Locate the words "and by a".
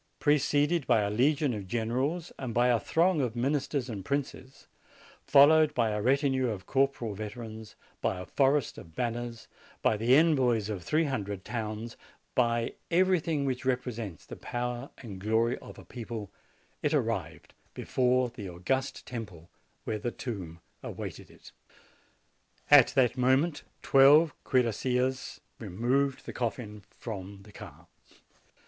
2.39-2.79